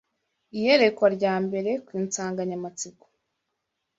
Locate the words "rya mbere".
1.15-1.71